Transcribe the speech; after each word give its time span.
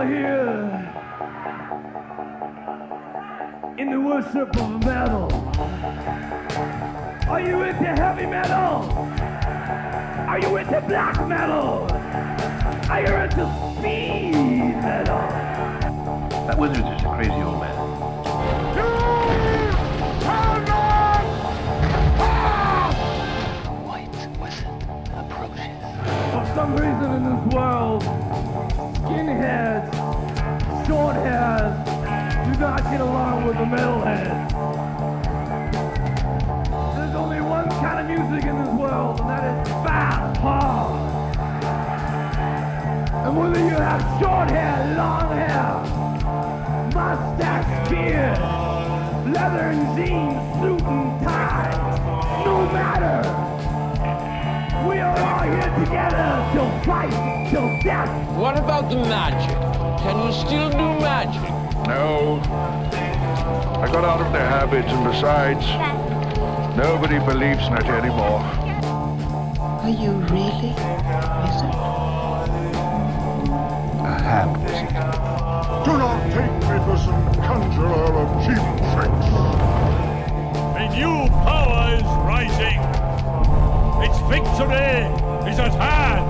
all 0.00 0.06
here 0.06 0.86
in 3.76 3.90
the 3.90 4.00
worship 4.00 4.56
of 4.56 4.84
metal. 4.84 5.30
Are 7.28 7.40
you 7.40 7.62
into 7.62 7.84
heavy 7.84 8.26
metal? 8.26 8.90
Are 10.26 10.38
you 10.40 10.56
into 10.56 10.80
black 10.82 11.28
metal? 11.28 11.86
Are 12.90 13.00
you 13.00 13.14
into 13.14 13.44
speed 13.78 14.76
metal? 14.80 15.20
That 16.46 16.58
wizard 16.58 16.78
is 16.78 17.02
a 17.02 17.14
crazy 17.14 17.32
old 17.32 17.60
man. 17.60 17.76
White 23.84 24.14
wizard 24.40 24.66
approaches. 25.14 25.76
For 26.32 26.44
some 26.54 26.72
reason 26.72 27.12
in 27.16 27.22
this 27.24 27.54
world, 27.54 28.19
skinheads, 29.30 30.86
short 30.86 31.14
hairs 31.16 31.76
do 32.46 32.60
not 32.60 32.82
get 32.84 33.00
along 33.00 33.46
with 33.46 33.56
the 33.56 33.64
metalheads. 33.64 34.50
There's 36.96 37.14
only 37.14 37.40
one 37.40 37.68
kind 37.68 38.00
of 38.00 38.06
music 38.06 38.48
in 38.48 38.58
this 38.58 38.74
world, 38.74 39.20
and 39.20 39.30
that 39.30 39.66
is 39.66 39.72
fast, 39.84 40.40
hard. 40.40 41.10
And 43.26 43.36
whether 43.36 43.60
you 43.60 43.70
have 43.70 44.02
short 44.20 44.50
hair, 44.50 44.96
long 44.96 45.32
hair, 45.36 45.82
mustache, 46.94 47.88
beard, 47.88 48.38
leather 49.32 49.70
and 49.70 49.96
jeans, 49.96 50.60
suit 50.60 50.82
and 50.82 51.22
tie, 51.22 52.42
no 52.44 52.62
matter. 52.72 53.49
We 54.88 54.98
are 54.98 55.18
all 55.18 55.42
here 55.42 55.74
together 55.84 56.50
till 56.52 56.70
fight, 56.84 57.50
till 57.50 57.68
death. 57.82 58.10
What 58.38 58.56
about 58.56 58.88
the 58.88 58.96
magic? 58.96 59.56
Can 60.00 60.26
you 60.26 60.32
still 60.32 60.70
do 60.70 61.00
magic? 61.00 61.42
No. 61.86 62.40
I 63.82 63.86
got 63.92 64.04
out 64.04 64.20
of 64.20 64.32
the 64.32 64.40
habit, 64.40 64.86
and 64.86 65.04
besides, 65.04 65.66
nobody 66.76 67.18
believes 67.18 67.66
in 67.66 67.74
it 67.74 67.86
anymore. 67.86 68.40
Are 69.82 69.90
you 69.90 70.12
really 70.32 70.72
wizard? 71.44 71.74
A 74.00 74.16
ham 74.22 74.52
wizard. 74.62 74.88
Do 75.84 75.92
not 75.98 76.22
take 76.32 76.54
me 76.68 76.76
for 76.86 76.96
some 76.96 77.34
conjurer 77.34 78.12
of 78.16 78.28
cheap 78.44 78.64
tricks. 78.94 79.26
A 80.76 80.88
new 80.96 81.28
power 81.44 81.94
is 81.96 82.02
rising. 82.24 82.99
Its 84.02 84.18
victory 84.30 85.50
is 85.50 85.58
at 85.58 85.72
hand. 85.74 86.29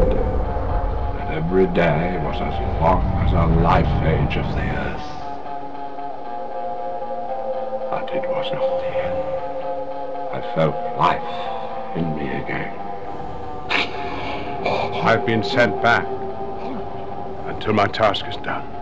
every 1.45 1.65
day 1.67 2.17
was 2.23 2.39
as 2.39 2.53
long 2.79 3.03
as 3.25 3.33
a 3.33 3.45
life 3.61 3.87
age 4.05 4.37
of 4.37 4.45
the 4.53 4.61
earth. 4.61 5.07
But 7.89 8.13
it 8.13 8.29
was 8.29 8.47
not 8.53 8.69
the 8.81 8.91
end. 9.05 9.19
I 10.37 10.41
felt 10.53 10.75
life 10.97 11.97
in 11.97 12.15
me 12.15 12.27
again. 12.43 12.77
I've 15.03 15.25
been 15.25 15.43
sent 15.43 15.81
back 15.81 16.05
until 17.47 17.73
my 17.73 17.87
task 17.87 18.27
is 18.27 18.37
done. 18.37 18.80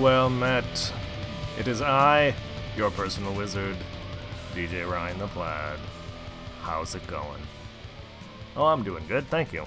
Well 0.00 0.30
met. 0.30 0.92
It 1.58 1.66
is 1.66 1.82
I, 1.82 2.34
your 2.76 2.90
personal 2.90 3.34
wizard, 3.34 3.76
DJ 4.54 4.88
Ryan 4.88 5.18
the 5.18 5.26
Plaid. 5.26 5.78
How's 6.62 6.94
it 6.94 7.04
going? 7.08 7.42
Oh, 8.56 8.66
I'm 8.66 8.84
doing 8.84 9.04
good, 9.08 9.26
thank 9.28 9.52
you. 9.52 9.66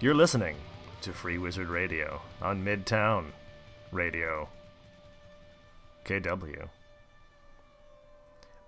You're 0.00 0.14
listening 0.14 0.56
to 1.00 1.12
Free 1.12 1.38
Wizard 1.38 1.68
Radio 1.68 2.20
on 2.40 2.64
Midtown 2.64 3.26
Radio. 3.90 4.48
KW. 6.04 6.68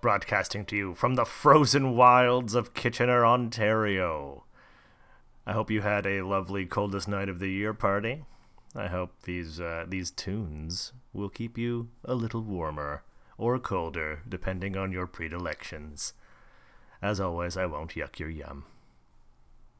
Broadcasting 0.01 0.65
to 0.65 0.75
you 0.75 0.93
from 0.93 1.15
the 1.15 1.25
frozen 1.25 1.95
wilds 1.95 2.53
of 2.53 2.73
Kitchener, 2.73 3.25
Ontario. 3.25 4.43
I 5.45 5.53
hope 5.53 5.71
you 5.71 5.81
had 5.81 6.05
a 6.05 6.23
lovely 6.23 6.65
coldest 6.65 7.07
night 7.07 7.29
of 7.29 7.39
the 7.39 7.49
year 7.49 7.73
party. 7.73 8.25
I 8.75 8.87
hope 8.87 9.23
these 9.23 9.59
uh, 9.59 9.85
these 9.87 10.11
tunes 10.11 10.93
will 11.13 11.29
keep 11.29 11.57
you 11.57 11.89
a 12.05 12.15
little 12.15 12.41
warmer 12.41 13.03
or 13.37 13.59
colder, 13.59 14.21
depending 14.27 14.77
on 14.77 14.91
your 14.91 15.07
predilections. 15.07 16.13
As 17.01 17.19
always, 17.19 17.57
I 17.57 17.65
won't 17.65 17.95
yuck 17.95 18.19
your 18.19 18.29
yum. 18.29 18.65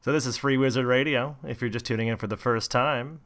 So 0.01 0.11
this 0.11 0.25
is 0.25 0.35
Free 0.35 0.57
Wizard 0.57 0.87
Radio. 0.87 1.37
If 1.47 1.61
you're 1.61 1.69
just 1.69 1.85
tuning 1.85 2.07
in 2.07 2.17
for 2.17 2.27
the 2.27 2.35
first 2.35 2.71
time, 2.71 3.21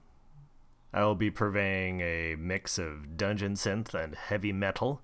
I 0.94 1.04
will 1.04 1.16
be 1.16 1.32
purveying 1.32 2.02
a 2.02 2.36
mix 2.36 2.78
of 2.78 3.18
dungeon 3.18 3.54
synth 3.54 3.94
and 3.94 4.16
heavy 4.16 4.52
metal 4.52 5.02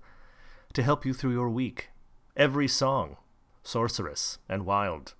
to 0.74 0.84
help 0.84 1.06
you 1.06 1.14
through 1.14 1.32
your 1.32 1.50
week. 1.50 1.90
Every 2.36 2.68
song, 2.68 3.18
sorceress 3.64 4.38
and 4.50 4.66
wild. 4.66 5.14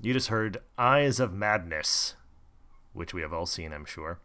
You 0.00 0.12
just 0.12 0.28
heard 0.28 0.58
Eyes 0.78 1.18
of 1.20 1.32
Madness, 1.32 2.14
which 2.92 3.12
we 3.12 3.22
have 3.22 3.32
all 3.32 3.46
seen, 3.46 3.72
I'm 3.72 3.84
sure, 3.84 4.20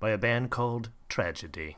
by 0.00 0.10
a 0.10 0.18
band 0.18 0.50
called 0.50 0.90
Tragedy. 1.08 1.76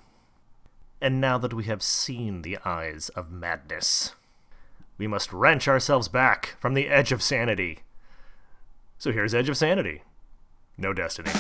And 1.00 1.20
now 1.20 1.36
that 1.38 1.52
we 1.52 1.64
have 1.64 1.82
seen 1.82 2.42
the 2.42 2.58
Eyes 2.64 3.08
of 3.10 3.30
Madness, 3.30 4.14
we 4.96 5.08
must 5.08 5.32
wrench 5.32 5.66
ourselves 5.66 6.06
back 6.06 6.56
from 6.60 6.74
the 6.74 6.88
edge 6.88 7.10
of 7.10 7.22
sanity. 7.22 7.80
So 8.98 9.10
here's 9.10 9.34
Edge 9.34 9.48
of 9.48 9.56
Sanity. 9.56 10.02
No 10.78 10.92
destiny. 10.92 11.32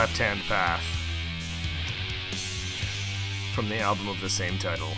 Left 0.00 0.16
Hand 0.16 0.40
Path. 0.48 0.80
From 3.54 3.68
the 3.68 3.80
album 3.80 4.08
of 4.08 4.18
the 4.22 4.30
same 4.30 4.56
title. 4.56 4.88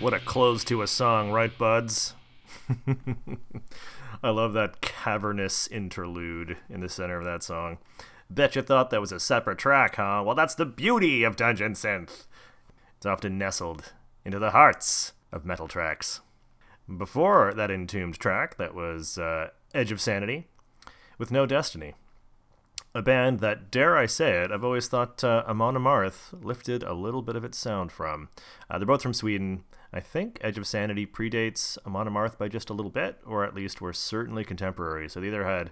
What 0.00 0.12
a 0.12 0.18
close 0.18 0.64
to 0.64 0.82
a 0.82 0.88
song, 0.88 1.30
right, 1.30 1.56
buds? 1.56 2.14
I 4.24 4.30
love 4.30 4.54
that 4.54 4.80
cavernous 4.80 5.68
interlude 5.68 6.56
in 6.68 6.80
the 6.80 6.88
center 6.88 7.16
of 7.16 7.24
that 7.26 7.44
song. 7.44 7.78
Bet 8.28 8.56
you 8.56 8.62
thought 8.62 8.90
that 8.90 9.00
was 9.00 9.12
a 9.12 9.20
separate 9.20 9.58
track, 9.58 9.94
huh? 9.94 10.24
Well, 10.26 10.34
that's 10.34 10.56
the 10.56 10.66
beauty 10.66 11.22
of 11.22 11.36
Dungeon 11.36 11.74
Synth. 11.74 12.26
It's 12.96 13.06
often 13.06 13.38
nestled 13.38 13.92
into 14.24 14.40
the 14.40 14.50
hearts 14.50 15.12
of 15.30 15.44
metal 15.44 15.68
tracks. 15.68 16.22
Before 16.88 17.54
that 17.54 17.70
entombed 17.70 18.18
track, 18.18 18.56
that 18.56 18.74
was 18.74 19.16
uh, 19.16 19.50
Edge 19.72 19.92
of 19.92 20.00
Sanity 20.00 20.48
with 21.18 21.30
No 21.30 21.44
Destiny. 21.44 21.94
A 22.94 23.02
band 23.02 23.40
that, 23.40 23.70
dare 23.70 23.98
I 23.98 24.06
say 24.06 24.42
it, 24.42 24.50
I've 24.50 24.64
always 24.64 24.88
thought 24.88 25.22
uh, 25.22 25.44
Amon 25.46 25.74
Amarth 25.74 26.32
lifted 26.42 26.82
a 26.82 26.94
little 26.94 27.20
bit 27.20 27.36
of 27.36 27.44
its 27.44 27.58
sound 27.58 27.92
from. 27.92 28.30
Uh, 28.70 28.78
they're 28.78 28.86
both 28.86 29.02
from 29.02 29.12
Sweden. 29.12 29.64
I 29.92 30.00
think 30.00 30.38
Edge 30.40 30.58
of 30.58 30.66
Sanity 30.66 31.06
predates 31.06 31.76
Amon 31.86 32.08
Amarth 32.08 32.38
by 32.38 32.48
just 32.48 32.70
a 32.70 32.74
little 32.74 32.90
bit, 32.90 33.18
or 33.26 33.44
at 33.44 33.54
least 33.54 33.80
were 33.80 33.92
certainly 33.92 34.44
contemporary. 34.44 35.08
So 35.08 35.20
they 35.20 35.26
either 35.26 35.44
had 35.44 35.70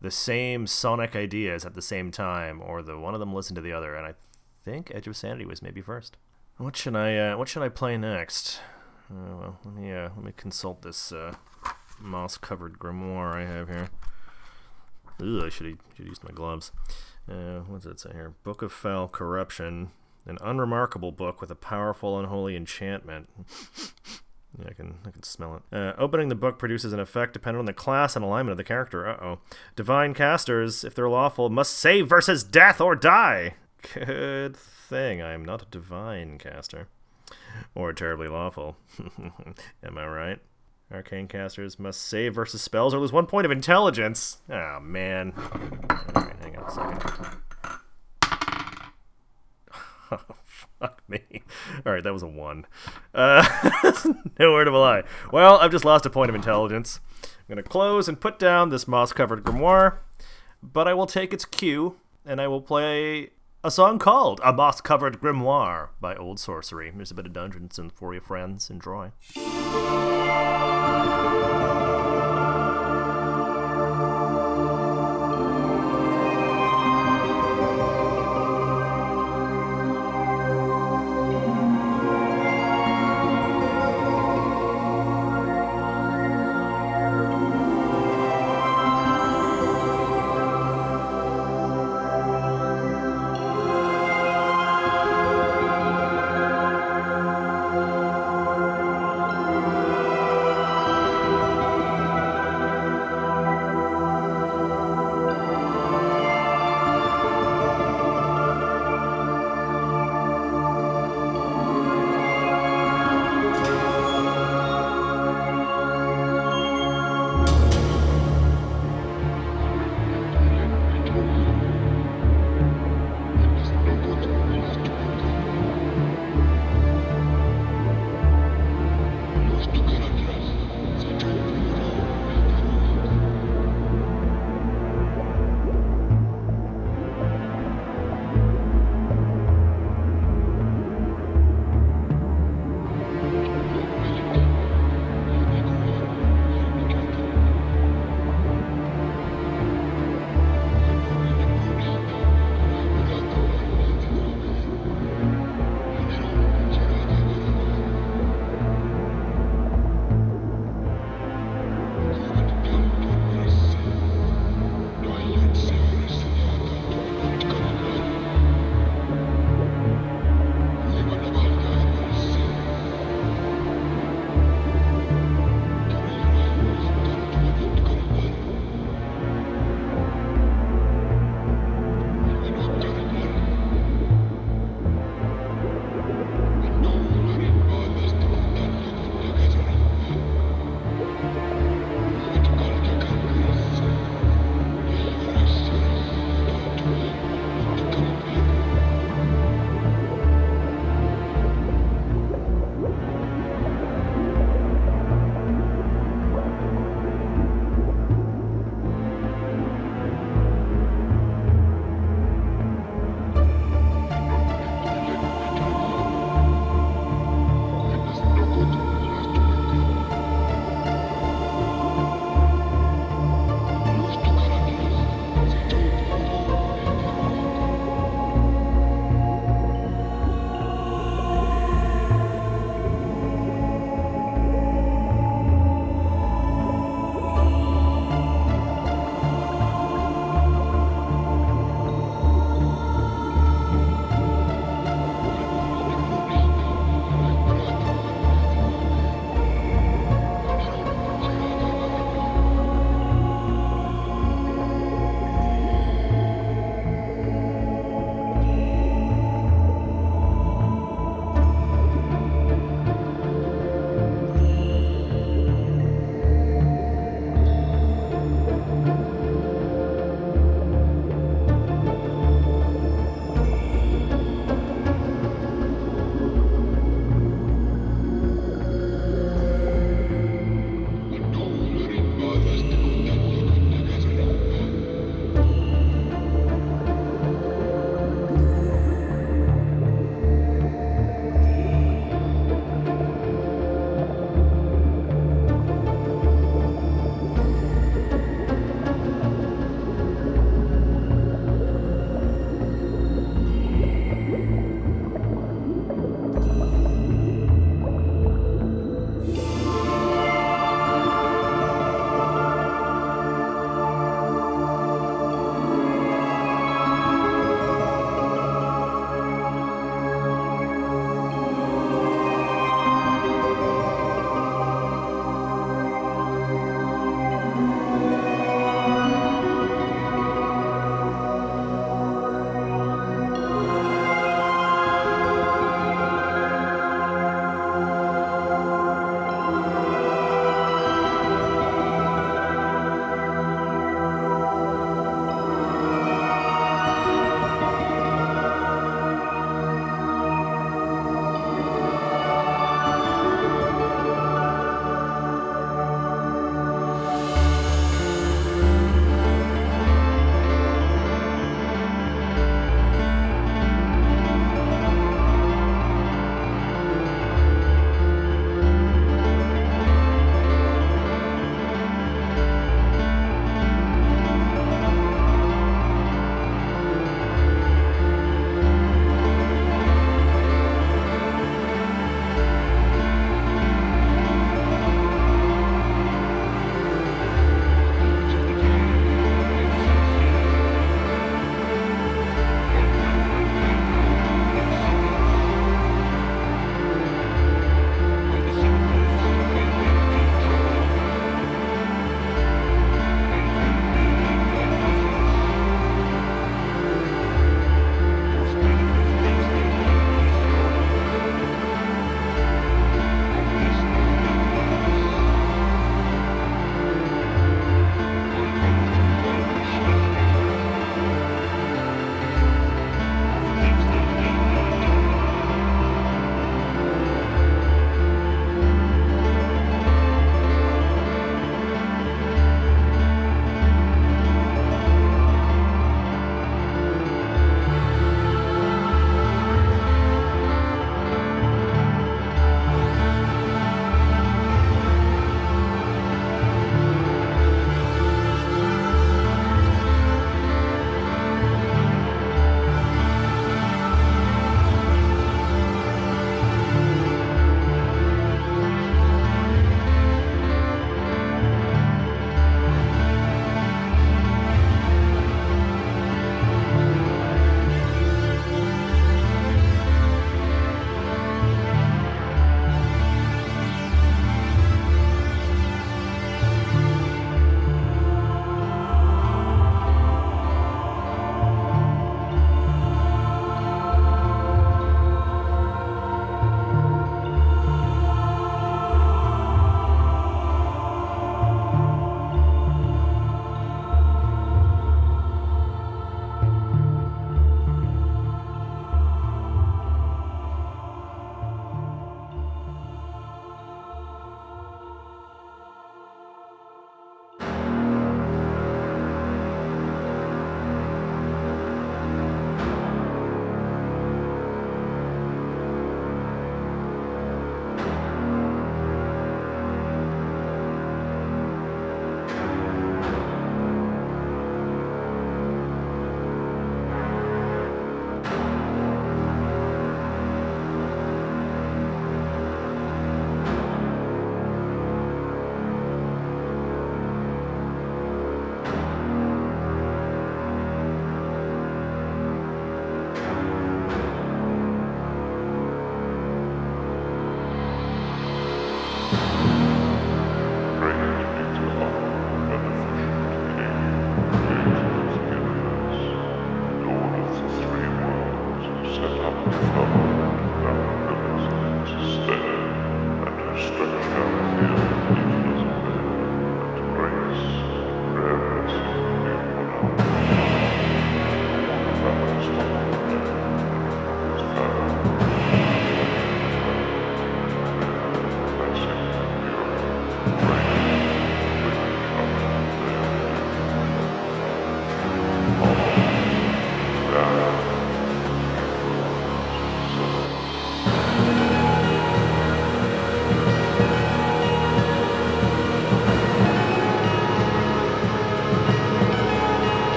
the 0.00 0.10
same 0.10 0.66
sonic 0.66 1.14
ideas 1.14 1.64
at 1.64 1.74
the 1.74 1.82
same 1.82 2.10
time, 2.10 2.60
or 2.60 2.82
the 2.82 2.98
one 2.98 3.14
of 3.14 3.20
them 3.20 3.34
listened 3.34 3.56
to 3.56 3.62
the 3.62 3.72
other. 3.72 3.94
And 3.94 4.06
I 4.06 4.14
think 4.64 4.90
Edge 4.94 5.06
of 5.06 5.16
Sanity 5.16 5.44
was 5.44 5.62
maybe 5.62 5.80
first. 5.80 6.16
What 6.56 6.76
should 6.76 6.96
I 6.96 7.16
uh, 7.16 7.36
What 7.36 7.48
should 7.48 7.62
I 7.62 7.68
play 7.68 7.96
next? 7.96 8.60
Uh, 9.10 9.36
well, 9.36 9.58
let 9.64 9.74
me 9.74 9.92
uh, 9.92 10.10
let 10.16 10.24
me 10.24 10.32
consult 10.36 10.82
this 10.82 11.12
uh, 11.12 11.34
moss-covered 11.98 12.78
grimoire 12.78 13.34
I 13.34 13.44
have 13.44 13.68
here. 13.68 13.90
I 15.20 15.48
should 15.48 15.66
have 15.66 15.78
used 15.98 16.24
my 16.24 16.30
gloves. 16.30 16.72
Uh, 17.30 17.60
what's 17.68 17.86
it 17.86 18.00
say 18.00 18.10
here? 18.12 18.34
Book 18.42 18.62
of 18.62 18.72
Foul 18.72 19.08
Corruption, 19.08 19.90
an 20.26 20.38
unremarkable 20.40 21.12
book 21.12 21.40
with 21.40 21.50
a 21.50 21.54
powerful 21.54 22.18
unholy 22.18 22.56
enchantment. 22.56 23.28
yeah, 24.58 24.68
I 24.68 24.72
can 24.72 24.98
I 25.06 25.10
can 25.10 25.22
smell 25.22 25.56
it. 25.56 25.76
Uh, 25.76 25.92
opening 25.98 26.28
the 26.28 26.34
book 26.34 26.58
produces 26.58 26.92
an 26.92 27.00
effect 27.00 27.34
dependent 27.34 27.60
on 27.60 27.66
the 27.66 27.72
class 27.72 28.16
and 28.16 28.24
alignment 28.24 28.52
of 28.52 28.56
the 28.58 28.64
character. 28.64 29.06
Uh 29.06 29.24
oh. 29.24 29.38
Divine 29.76 30.14
casters, 30.14 30.84
if 30.84 30.94
they're 30.94 31.08
lawful, 31.08 31.50
must 31.50 31.74
save 31.74 32.08
versus 32.08 32.42
death 32.42 32.80
or 32.80 32.96
die. 32.96 33.54
Good 33.94 34.56
thing 34.56 35.22
I 35.22 35.32
am 35.32 35.44
not 35.44 35.62
a 35.62 35.66
divine 35.66 36.38
caster. 36.38 36.88
Or 37.74 37.92
terribly 37.92 38.28
lawful. 38.28 38.76
Am 39.82 39.98
I 39.98 40.06
right? 40.06 40.38
Arcane 40.92 41.28
casters 41.28 41.78
must 41.78 42.00
save 42.00 42.34
versus 42.34 42.62
spells 42.62 42.92
or 42.92 42.98
lose 42.98 43.12
one 43.12 43.26
point 43.26 43.44
of 43.44 43.52
intelligence. 43.52 44.38
Oh, 44.50 44.80
man. 44.80 45.32
Alright, 46.16 46.36
hang 46.40 46.56
on 46.56 46.64
a 46.64 46.70
second. 46.70 47.36
Oh, 50.12 50.18
fuck 50.80 51.02
me. 51.06 51.20
Alright, 51.86 52.02
that 52.02 52.12
was 52.12 52.24
a 52.24 52.26
one. 52.26 52.66
Uh, 53.14 53.46
no 54.40 54.50
word 54.52 54.66
of 54.66 54.74
a 54.74 54.78
lie. 54.78 55.04
Well, 55.30 55.56
I've 55.58 55.70
just 55.70 55.84
lost 55.84 56.04
a 56.04 56.10
point 56.10 56.30
of 56.30 56.34
intelligence. 56.34 56.98
I'm 57.48 57.56
to 57.56 57.62
close 57.62 58.08
and 58.08 58.20
put 58.20 58.38
down 58.38 58.70
this 58.70 58.88
moss 58.88 59.12
covered 59.12 59.44
grimoire, 59.44 59.98
but 60.62 60.88
I 60.88 60.94
will 60.94 61.06
take 61.06 61.32
its 61.32 61.44
cue 61.44 61.96
and 62.24 62.40
I 62.40 62.48
will 62.48 62.60
play 62.60 63.30
a 63.62 63.70
song 63.70 63.98
called 63.98 64.40
A 64.42 64.52
Moss 64.52 64.80
Covered 64.80 65.20
Grimoire 65.20 65.90
by 66.00 66.14
Old 66.14 66.40
Sorcery. 66.40 66.90
There's 66.94 67.10
a 67.10 67.14
bit 67.14 67.26
of 67.26 67.34
dungeon 67.34 67.68
synth 67.68 67.92
for 67.92 68.14
your 68.14 68.22
friends. 68.22 68.70
Enjoy. 68.70 69.12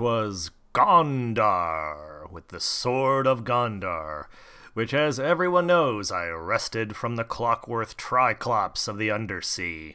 Was 0.00 0.50
Gondar 0.72 2.32
with 2.32 2.48
the 2.48 2.58
Sword 2.58 3.26
of 3.26 3.44
Gondar, 3.44 4.28
which, 4.72 4.94
as 4.94 5.20
everyone 5.20 5.66
knows, 5.66 6.10
I 6.10 6.28
wrested 6.28 6.96
from 6.96 7.16
the 7.16 7.24
Clockworth 7.24 7.98
Triclops 7.98 8.88
of 8.88 8.96
the 8.96 9.10
Undersea. 9.10 9.94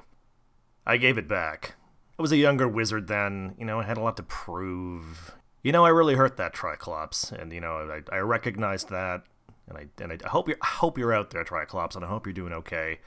I 0.85 0.97
gave 0.97 1.17
it 1.17 1.27
back. 1.27 1.73
I 2.19 2.21
was 2.21 2.31
a 2.31 2.37
younger 2.37 2.67
wizard 2.67 3.07
then, 3.07 3.55
you 3.57 3.65
know, 3.65 3.79
I 3.79 3.83
had 3.83 3.97
a 3.97 4.01
lot 4.01 4.15
to 4.17 4.23
prove. 4.23 5.35
You 5.63 5.71
know, 5.71 5.83
I 5.83 5.89
really 5.89 6.13
hurt 6.13 6.37
that 6.37 6.53
Triclops, 6.53 7.31
and 7.31 7.51
you 7.51 7.59
know, 7.59 8.01
I, 8.11 8.15
I 8.15 8.19
recognized 8.19 8.89
that, 8.89 9.23
and 9.67 9.75
I 9.75 9.87
and 10.03 10.21
I 10.23 10.29
hope 10.29 10.47
you 10.47 10.55
I 10.61 10.67
hope 10.67 10.99
you're 10.99 11.13
out 11.13 11.31
there, 11.31 11.43
Triclops, 11.43 11.95
and 11.95 12.05
I 12.05 12.09
hope 12.09 12.27
you're 12.27 12.33
doing 12.33 12.53
okay. 12.53 12.99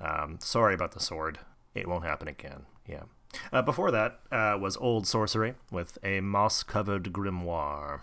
Um, 0.00 0.38
sorry 0.40 0.74
about 0.74 0.90
the 0.90 1.00
sword. 1.00 1.38
It 1.76 1.86
won't 1.86 2.04
happen 2.04 2.26
again. 2.26 2.66
Yeah. 2.84 3.04
Uh, 3.52 3.62
before 3.62 3.90
that 3.90 4.20
uh, 4.30 4.56
was 4.60 4.76
Old 4.76 5.06
Sorcery 5.06 5.54
with 5.70 5.98
a 6.02 6.20
moss 6.20 6.62
covered 6.62 7.12
grimoire. 7.12 8.00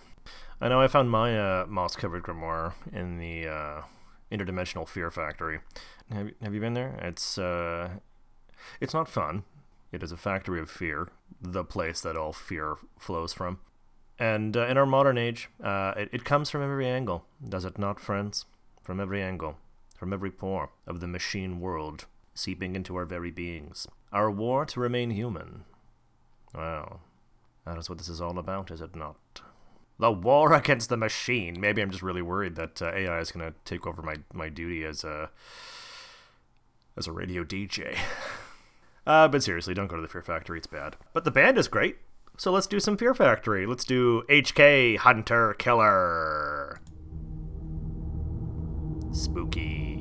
I 0.62 0.68
know 0.70 0.82
I 0.82 0.88
found 0.88 1.10
my 1.10 1.38
uh, 1.38 1.65
moss 1.68 1.96
covered 1.96 2.24
grimoire 2.24 2.74
in 2.92 3.18
the 3.18 3.48
uh, 3.48 3.82
interdimensional 4.32 4.88
fear 4.88 5.10
factory. 5.12 5.60
Have, 6.12 6.32
have 6.42 6.54
you 6.54 6.60
been 6.60 6.74
there? 6.74 7.00
It's 7.02 7.38
uh, 7.38 7.89
it's 8.82 8.94
not 8.94 9.08
fun. 9.08 9.44
It 9.92 10.04
is 10.04 10.12
a 10.12 10.18
factory 10.18 10.60
of 10.60 10.70
fear, 10.70 11.08
the 11.42 11.63
place 11.63 12.02
that 12.02 12.17
all 12.17 12.34
fear 12.34 12.77
flows 13.00 13.34
from. 13.34 13.60
And 14.19 14.56
uh, 14.56 14.67
in 14.67 14.77
our 14.77 14.86
modern 14.86 15.17
age, 15.17 15.50
it, 15.63 16.10
it 16.12 16.25
comes 16.25 16.50
from 16.50 16.62
every 16.62 16.86
angle, 16.86 17.25
does 17.48 17.65
it 17.65 17.80
not, 17.80 18.00
friends? 18.00 18.46
From 18.84 19.00
every 19.00 19.23
angle, 19.23 19.58
from 19.96 20.13
every 20.13 20.30
pore 20.30 20.71
of 20.86 21.00
the 21.00 21.08
machine 21.08 21.60
world, 21.60 22.06
seeping 22.36 22.75
into 22.75 22.96
our 22.98 23.06
very 23.06 23.32
beings. 23.32 23.88
Our 24.12 24.31
war 24.31 24.65
to 24.65 24.79
remain 24.79 25.12
human. 25.12 25.63
Well, 26.53 27.01
that 27.65 27.77
is 27.77 27.89
what 27.89 27.99
this 27.99 28.10
is 28.10 28.21
all 28.21 28.39
about, 28.39 28.71
is 28.71 28.81
it 28.81 28.95
not? 28.95 29.17
The 29.99 30.12
war 30.12 30.53
against 30.53 30.89
the 30.89 30.97
machine. 30.97 31.60
Maybe 31.60 31.81
I'm 31.81 31.91
just 31.91 32.01
really 32.01 32.21
worried 32.21 32.55
that 32.55 32.81
uh, 32.81 32.91
AI 32.91 33.19
is 33.19 33.31
going 33.31 33.51
to 33.51 33.57
take 33.65 33.85
over 33.85 34.01
my, 34.01 34.15
my 34.33 34.49
duty 34.49 34.83
as 34.83 35.03
a 35.03 35.29
as 36.97 37.07
a 37.07 37.12
radio 37.12 37.43
DJ. 37.43 37.97
uh, 39.07 39.27
but 39.27 39.43
seriously, 39.43 39.73
don't 39.73 39.87
go 39.87 39.95
to 39.95 40.01
the 40.01 40.07
Fear 40.07 40.21
Factory. 40.21 40.57
It's 40.57 40.67
bad. 40.67 40.97
But 41.13 41.23
the 41.23 41.31
band 41.31 41.57
is 41.57 41.67
great. 41.67 41.97
So 42.37 42.51
let's 42.51 42.67
do 42.67 42.79
some 42.79 42.97
Fear 42.97 43.13
Factory. 43.13 43.65
Let's 43.65 43.85
do 43.85 44.23
HK 44.29 44.97
Hunter 44.97 45.53
Killer. 45.55 46.79
Spooky. 49.12 49.98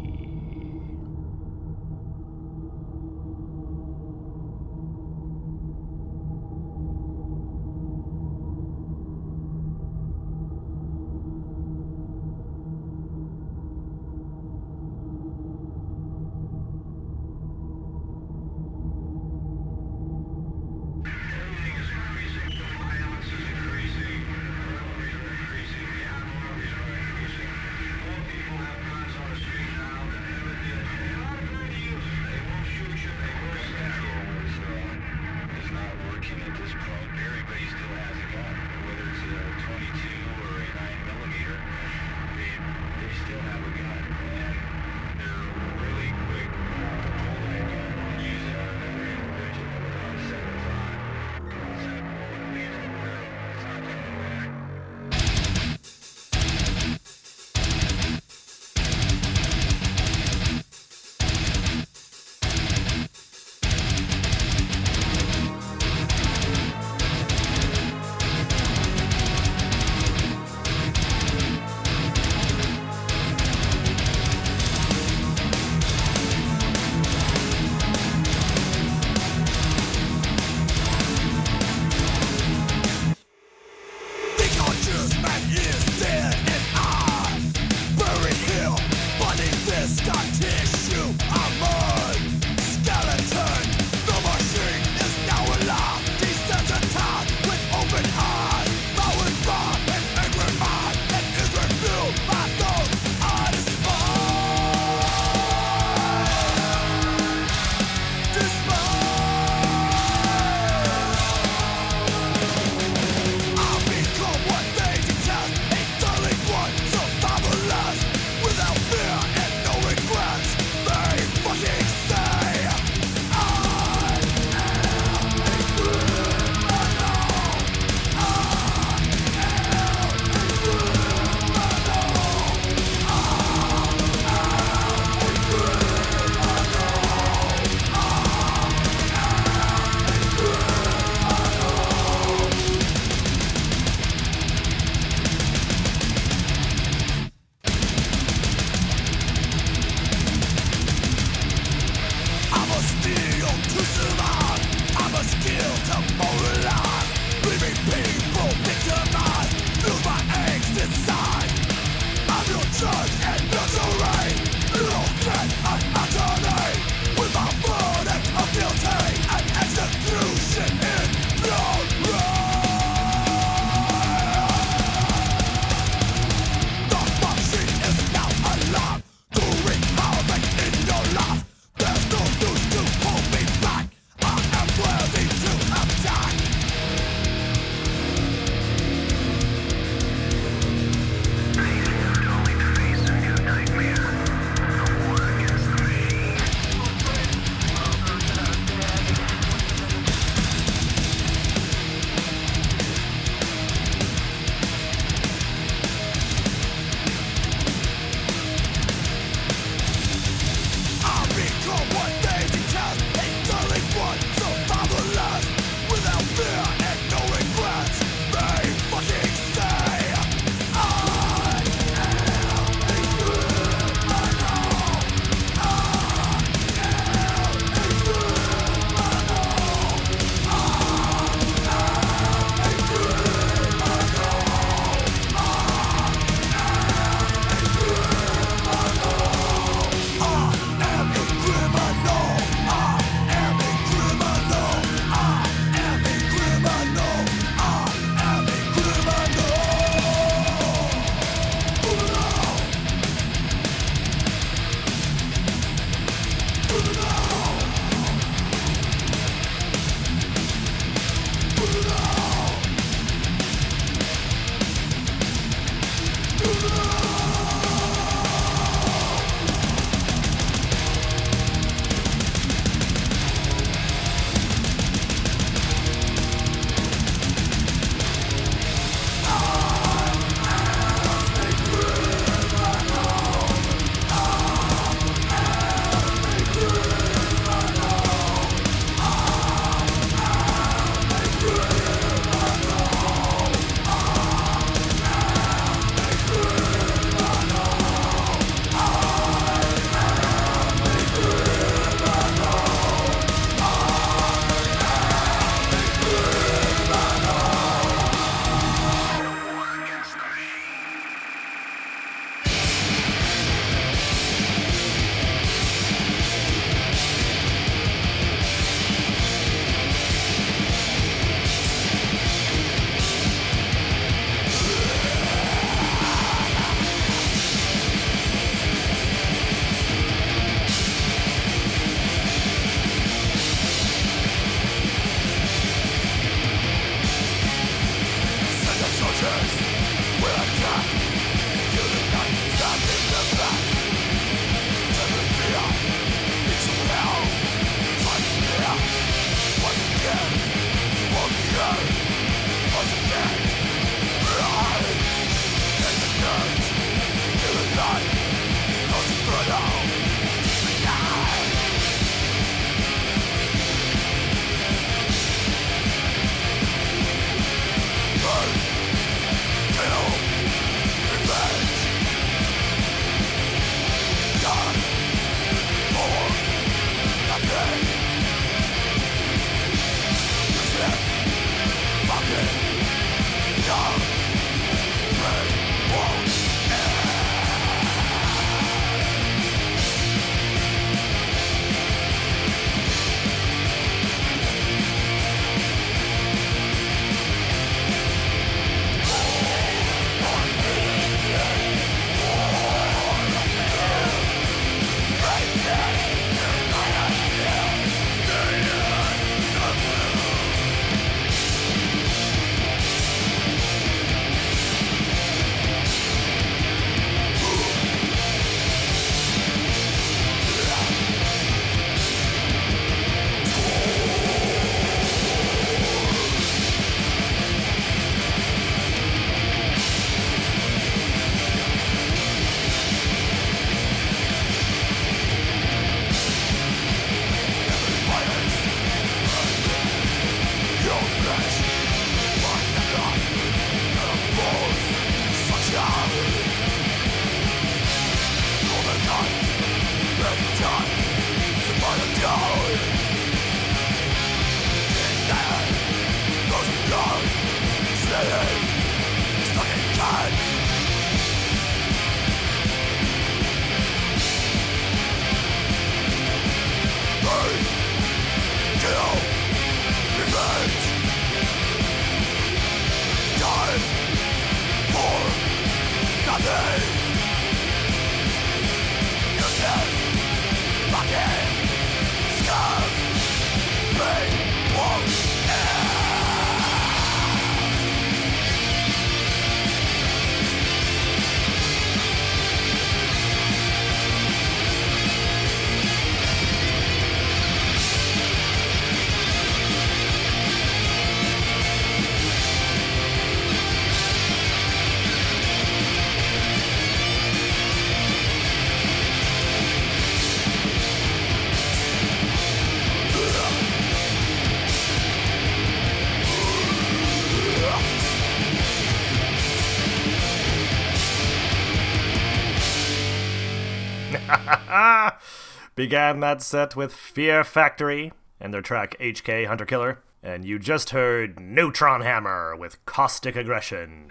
Began 525.78 526.18
that 526.18 526.42
set 526.42 526.74
with 526.74 526.92
Fear 526.92 527.44
Factory 527.44 528.10
and 528.40 528.52
their 528.52 528.62
track 528.62 528.96
HK 528.98 529.46
Hunter 529.46 529.64
Killer, 529.64 530.02
and 530.24 530.44
you 530.44 530.58
just 530.58 530.90
heard 530.90 531.38
Neutron 531.38 532.00
Hammer 532.00 532.56
with 532.56 532.84
Caustic 532.84 533.36
Aggression. 533.36 534.10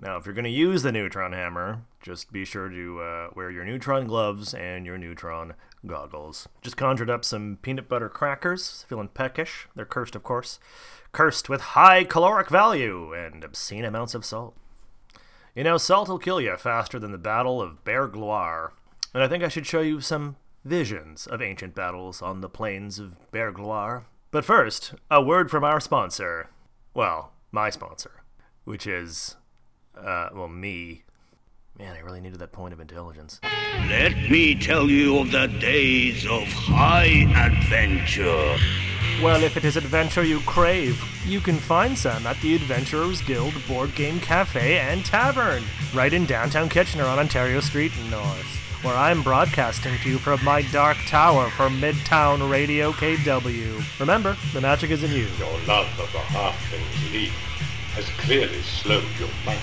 Now, 0.00 0.16
if 0.16 0.24
you're 0.24 0.34
going 0.34 0.46
to 0.46 0.50
use 0.50 0.82
the 0.82 0.90
neutron 0.90 1.34
hammer, 1.34 1.82
just 2.00 2.32
be 2.32 2.46
sure 2.46 2.70
to 2.70 3.00
uh, 3.02 3.28
wear 3.34 3.50
your 3.50 3.66
neutron 3.66 4.06
gloves 4.06 4.54
and 4.54 4.86
your 4.86 4.96
neutron 4.96 5.52
goggles. 5.86 6.48
Just 6.62 6.78
conjured 6.78 7.10
up 7.10 7.26
some 7.26 7.58
peanut 7.60 7.90
butter 7.90 8.08
crackers, 8.08 8.86
feeling 8.88 9.08
peckish. 9.08 9.68
They're 9.76 9.84
cursed, 9.84 10.16
of 10.16 10.22
course. 10.22 10.58
Cursed 11.12 11.50
with 11.50 11.60
high 11.60 12.04
caloric 12.04 12.48
value 12.48 13.12
and 13.12 13.44
obscene 13.44 13.84
amounts 13.84 14.14
of 14.14 14.24
salt. 14.24 14.56
You 15.54 15.64
know, 15.64 15.76
salt 15.76 16.08
will 16.08 16.18
kill 16.18 16.40
you 16.40 16.56
faster 16.56 16.98
than 16.98 17.12
the 17.12 17.18
Battle 17.18 17.60
of 17.60 17.84
Bear 17.84 18.08
Gloire. 18.08 18.72
And 19.12 19.22
I 19.22 19.28
think 19.28 19.44
I 19.44 19.48
should 19.48 19.66
show 19.66 19.82
you 19.82 20.00
some 20.00 20.36
visions 20.64 21.26
of 21.26 21.42
ancient 21.42 21.74
battles 21.74 22.22
on 22.22 22.40
the 22.40 22.48
plains 22.48 22.98
of 22.98 23.30
Bear 23.30 23.52
Gloire. 23.52 24.04
But 24.30 24.44
first, 24.44 24.94
a 25.10 25.22
word 25.22 25.50
from 25.50 25.64
our 25.64 25.80
sponsor. 25.80 26.50
Well, 26.94 27.32
my 27.50 27.70
sponsor, 27.70 28.22
which 28.64 28.86
is 28.86 29.36
uh, 29.96 30.30
well, 30.34 30.48
me. 30.48 31.04
Man, 31.78 31.96
I 31.96 32.00
really 32.00 32.20
needed 32.20 32.38
that 32.38 32.52
point 32.52 32.74
of 32.74 32.80
intelligence. 32.80 33.40
Let 33.88 34.14
me 34.30 34.54
tell 34.54 34.88
you 34.88 35.18
of 35.18 35.30
the 35.30 35.46
days 35.46 36.26
of 36.26 36.44
high 36.44 37.26
adventure. 37.34 38.56
Well, 39.22 39.42
if 39.44 39.56
it 39.56 39.64
is 39.64 39.76
adventure 39.76 40.24
you 40.24 40.40
crave, 40.40 41.02
you 41.26 41.40
can 41.40 41.56
find 41.56 41.96
some 41.96 42.26
at 42.26 42.40
the 42.40 42.54
Adventurers 42.54 43.22
Guild 43.22 43.54
Board 43.68 43.94
Game 43.94 44.18
Cafe 44.20 44.78
and 44.78 45.04
Tavern, 45.04 45.62
right 45.94 46.12
in 46.12 46.26
downtown 46.26 46.68
Kitchener 46.68 47.04
on 47.04 47.18
Ontario 47.18 47.60
Street 47.60 47.92
North, 48.10 48.61
where 48.82 48.96
I'm 48.96 49.22
broadcasting 49.22 49.96
to 49.98 50.08
you 50.08 50.18
from 50.18 50.44
my 50.44 50.62
dark 50.62 50.96
tower 51.06 51.50
for 51.50 51.68
Midtown 51.68 52.50
Radio 52.50 52.92
KW. 52.92 54.00
Remember, 54.00 54.36
the 54.52 54.60
magic 54.60 54.90
is 54.90 55.04
in 55.04 55.12
you. 55.12 55.28
Your 55.38 55.58
love 55.66 55.88
of 55.98 56.12
the 56.12 56.18
halfling's 56.18 57.12
league 57.12 57.30
has 57.94 58.08
clearly 58.18 58.60
slowed 58.62 59.04
your 59.18 59.28
mind. 59.46 59.60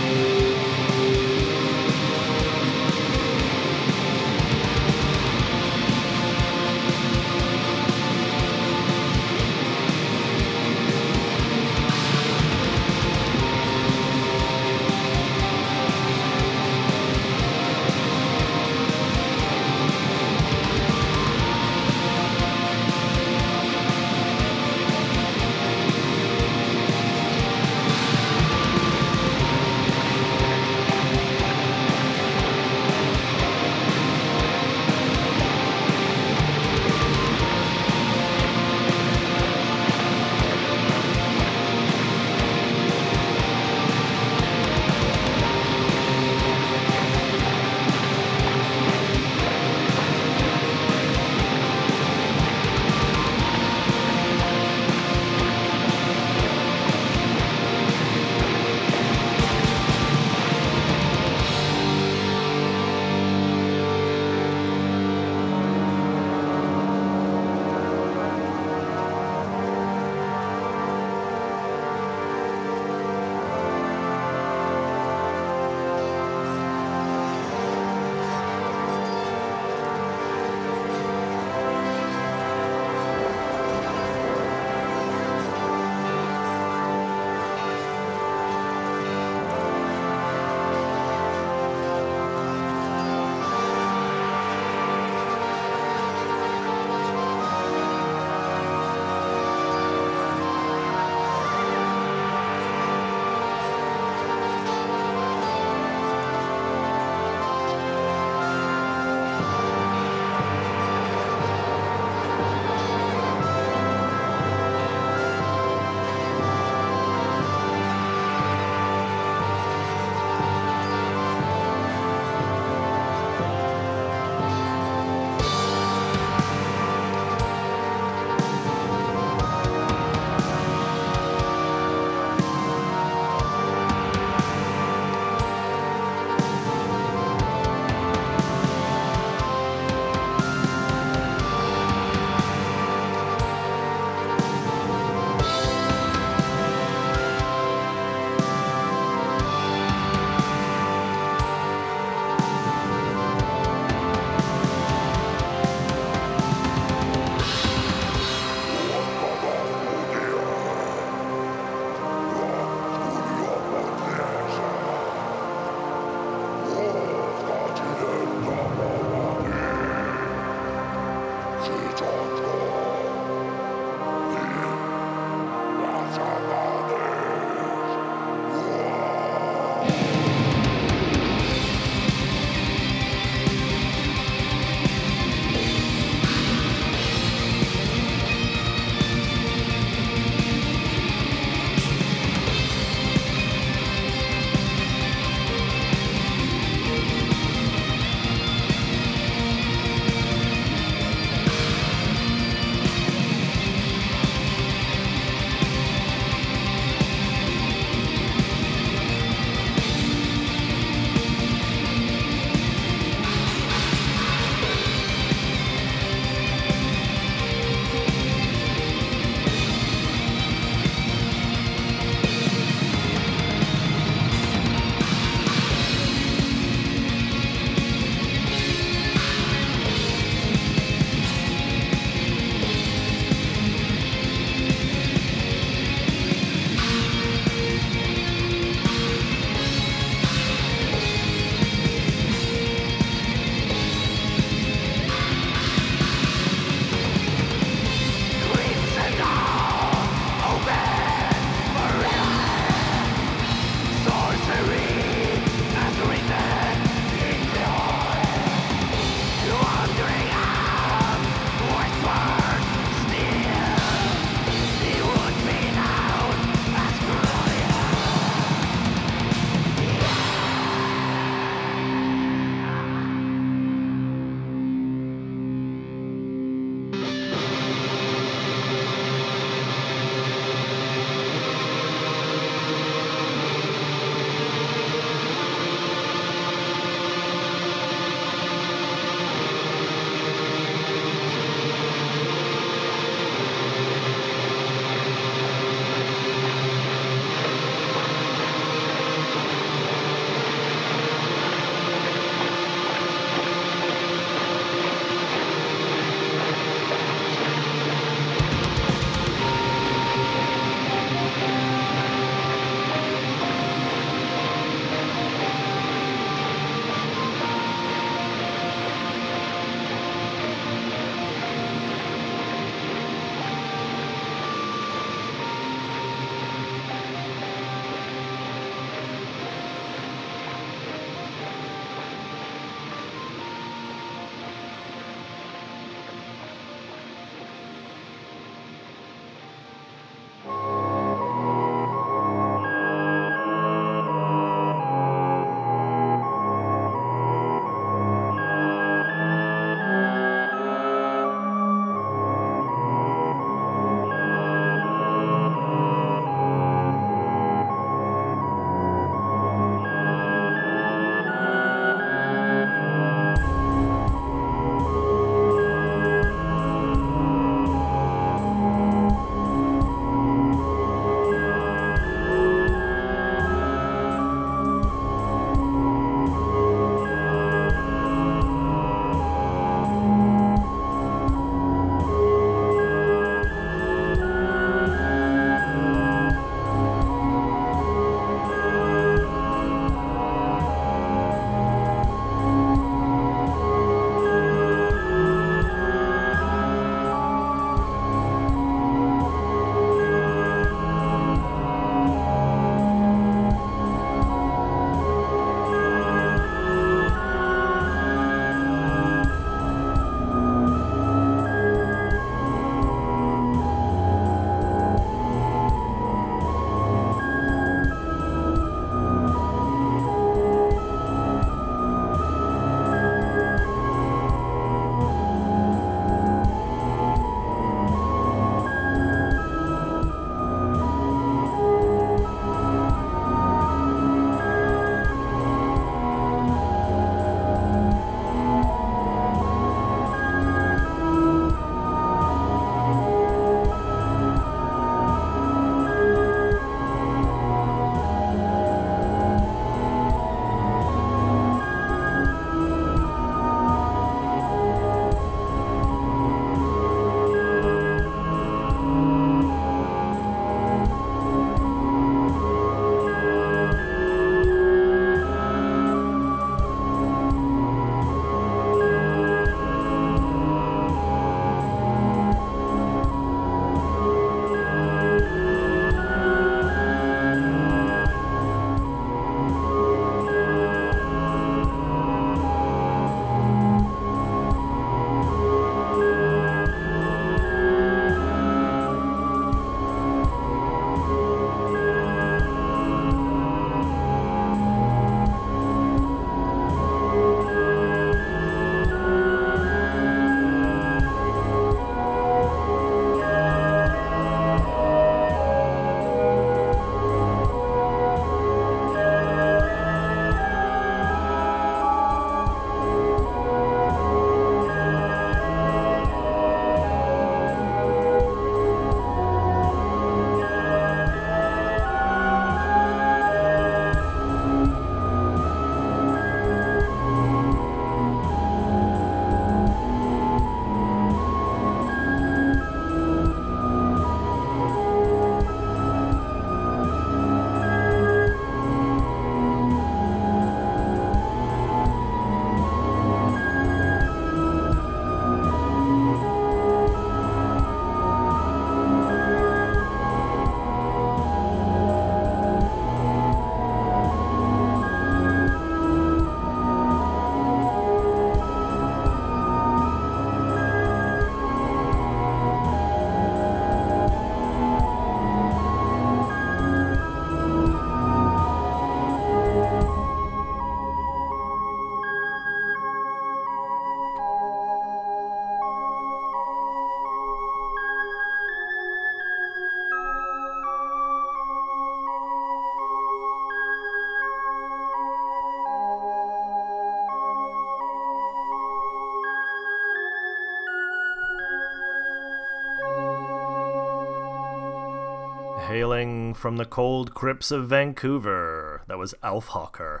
From 596.42 596.56
the 596.56 596.64
cold 596.64 597.14
crypts 597.14 597.52
of 597.52 597.68
Vancouver. 597.68 598.82
That 598.88 598.98
was 598.98 599.14
Alfhawker 599.22 600.00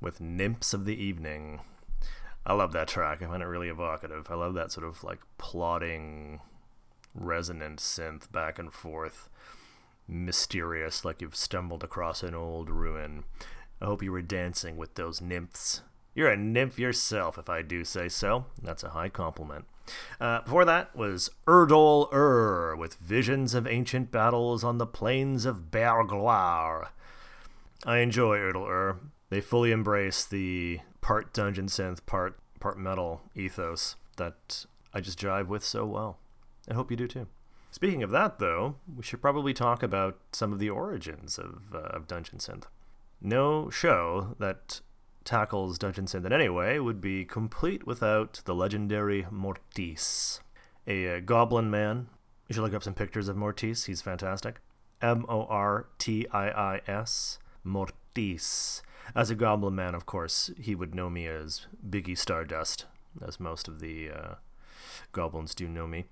with 0.00 0.18
Nymphs 0.18 0.72
of 0.72 0.86
the 0.86 0.96
Evening. 0.96 1.60
I 2.46 2.54
love 2.54 2.72
that 2.72 2.88
track. 2.88 3.20
I 3.20 3.26
find 3.26 3.42
it 3.42 3.46
really 3.46 3.68
evocative. 3.68 4.28
I 4.30 4.36
love 4.36 4.54
that 4.54 4.72
sort 4.72 4.86
of 4.86 5.04
like 5.04 5.18
plodding, 5.36 6.40
resonant 7.14 7.80
synth 7.80 8.32
back 8.32 8.58
and 8.58 8.72
forth, 8.72 9.28
mysterious, 10.08 11.04
like 11.04 11.20
you've 11.20 11.36
stumbled 11.36 11.84
across 11.84 12.22
an 12.22 12.34
old 12.34 12.70
ruin. 12.70 13.24
I 13.82 13.84
hope 13.84 14.02
you 14.02 14.12
were 14.12 14.22
dancing 14.22 14.78
with 14.78 14.94
those 14.94 15.20
nymphs. 15.20 15.82
You're 16.14 16.30
a 16.30 16.38
nymph 16.38 16.78
yourself, 16.78 17.36
if 17.36 17.50
I 17.50 17.60
do 17.60 17.84
say 17.84 18.08
so. 18.08 18.46
That's 18.62 18.82
a 18.82 18.90
high 18.90 19.10
compliment. 19.10 19.66
Uh, 20.20 20.40
before 20.42 20.64
that 20.64 20.94
was 20.96 21.30
Erdol 21.46 22.12
Ur 22.12 22.76
with 22.76 22.94
visions 22.96 23.54
of 23.54 23.66
ancient 23.66 24.10
battles 24.10 24.64
on 24.64 24.78
the 24.78 24.86
plains 24.86 25.44
of 25.44 25.70
Bergloire. 25.70 26.90
I 27.84 27.98
enjoy 27.98 28.38
Erdol 28.38 28.68
Ur. 28.68 28.96
They 29.30 29.40
fully 29.40 29.72
embrace 29.72 30.24
the 30.24 30.80
part 31.00 31.32
dungeon 31.32 31.66
synth, 31.66 32.04
part 32.06 32.38
part 32.60 32.78
metal 32.78 33.20
ethos 33.34 33.96
that 34.16 34.64
I 34.92 35.00
just 35.00 35.20
jive 35.20 35.48
with 35.48 35.64
so 35.64 35.84
well. 35.84 36.18
I 36.70 36.74
hope 36.74 36.90
you 36.90 36.96
do 36.96 37.06
too. 37.06 37.26
Speaking 37.70 38.02
of 38.02 38.10
that, 38.10 38.38
though, 38.38 38.76
we 38.96 39.02
should 39.02 39.20
probably 39.20 39.52
talk 39.52 39.82
about 39.82 40.18
some 40.30 40.52
of 40.52 40.60
the 40.60 40.70
origins 40.70 41.38
of, 41.38 41.74
uh, 41.74 41.78
of 41.78 42.06
dungeon 42.06 42.38
synth. 42.38 42.64
No 43.20 43.68
show 43.68 44.36
that 44.38 44.80
tackles 45.24 45.78
dungeon 45.78 46.06
synth 46.06 46.24
in 46.24 46.32
any 46.32 46.48
way 46.48 46.78
would 46.78 47.00
be 47.00 47.24
complete 47.24 47.86
without 47.86 48.40
the 48.44 48.54
legendary 48.54 49.24
Mortiis, 49.24 50.40
a 50.86 51.16
uh, 51.16 51.20
goblin 51.20 51.70
man. 51.70 52.08
You 52.48 52.54
should 52.54 52.62
look 52.62 52.74
up 52.74 52.82
some 52.82 52.94
pictures 52.94 53.28
of 53.28 53.36
Mortiis. 53.36 53.86
He's 53.86 54.02
fantastic. 54.02 54.60
M 55.00 55.24
O 55.28 55.44
R 55.44 55.86
T 55.98 56.26
I 56.30 56.48
I 56.48 56.80
S, 56.86 57.38
Mortiis. 57.64 58.82
As 59.14 59.30
a 59.30 59.34
goblin 59.34 59.74
man, 59.74 59.94
of 59.94 60.06
course, 60.06 60.50
he 60.58 60.74
would 60.74 60.94
know 60.94 61.10
me 61.10 61.26
as 61.26 61.66
Biggie 61.88 62.16
Stardust, 62.16 62.86
as 63.26 63.38
most 63.38 63.68
of 63.68 63.80
the 63.80 64.10
uh, 64.10 64.34
goblins 65.12 65.54
do 65.54 65.68
know 65.68 65.86
me. 65.86 66.04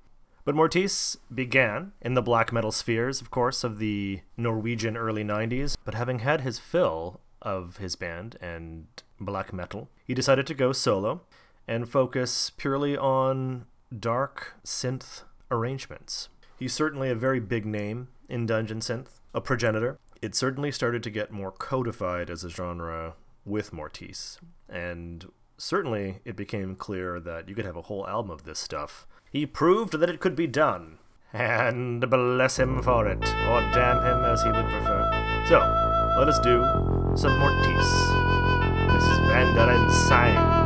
But 0.44 0.56
Mortiis 0.56 1.16
began 1.32 1.92
in 2.00 2.14
the 2.14 2.22
black 2.22 2.52
metal 2.52 2.72
spheres, 2.72 3.20
of 3.20 3.30
course, 3.30 3.62
of 3.62 3.78
the 3.78 4.20
Norwegian 4.36 4.96
early 4.96 5.22
90s, 5.22 5.76
but 5.84 5.94
having 5.94 6.18
had 6.18 6.40
his 6.40 6.58
fill 6.58 7.20
of 7.42 7.76
his 7.76 7.96
band 7.96 8.36
and 8.40 8.86
black 9.20 9.52
metal, 9.52 9.88
he 10.04 10.14
decided 10.14 10.46
to 10.46 10.54
go 10.54 10.72
solo 10.72 11.22
and 11.68 11.88
focus 11.88 12.50
purely 12.50 12.96
on 12.96 13.66
dark 13.96 14.54
synth 14.64 15.22
arrangements. 15.50 16.28
He's 16.58 16.72
certainly 16.72 17.10
a 17.10 17.14
very 17.14 17.40
big 17.40 17.66
name 17.66 18.08
in 18.28 18.46
dungeon 18.46 18.80
synth, 18.80 19.20
a 19.34 19.40
progenitor. 19.40 19.98
It 20.20 20.34
certainly 20.34 20.72
started 20.72 21.02
to 21.02 21.10
get 21.10 21.32
more 21.32 21.52
codified 21.52 22.30
as 22.30 22.44
a 22.44 22.48
genre 22.48 23.14
with 23.44 23.72
Mortiis, 23.72 24.38
and 24.68 25.26
certainly 25.58 26.20
it 26.24 26.36
became 26.36 26.76
clear 26.76 27.18
that 27.20 27.48
you 27.48 27.54
could 27.54 27.64
have 27.64 27.76
a 27.76 27.82
whole 27.82 28.06
album 28.06 28.30
of 28.30 28.44
this 28.44 28.60
stuff. 28.60 29.06
He 29.30 29.46
proved 29.46 29.98
that 29.98 30.10
it 30.10 30.20
could 30.20 30.36
be 30.36 30.46
done, 30.46 30.98
and 31.32 32.08
bless 32.08 32.58
him 32.58 32.82
for 32.82 33.08
it, 33.08 33.18
or 33.18 33.60
damn 33.72 34.04
him 34.04 34.24
as 34.24 34.42
he 34.42 34.50
would 34.50 34.66
prefer. 34.66 35.44
So, 35.48 35.58
let 36.18 36.28
us 36.28 36.38
do 36.38 36.91
some 37.16 37.38
Mortiis. 37.38 37.90
Is 38.96 39.18
Vandalen 39.28 39.90
Sang. 40.08 40.61